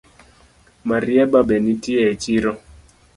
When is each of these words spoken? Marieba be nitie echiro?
Marieba 0.87 1.39
be 1.47 1.55
nitie 1.65 2.01
echiro? 2.13 2.51